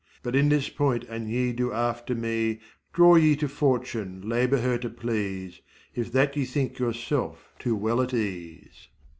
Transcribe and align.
But 0.23 0.35
in 0.35 0.49
this 0.49 0.67
point 0.67 1.05
an28 1.09 1.29
ye 1.29 1.51
do 1.53 1.71
after 1.71 2.15
me, 2.15 2.59
Draw 2.91 3.17
ye 3.17 3.35
to 3.35 3.47
Fortune, 3.47 4.27
labour 4.27 4.57
her 4.57 4.79
to 4.79 4.89
please 4.89 5.61
If 5.93 6.11
that 6.13 6.35
ye 6.35 6.43
think 6.43 6.79
yourselves 6.79 7.41
too 7.59 7.75
well 7.75 8.01
at 8.01 8.11
ease. 8.11 8.87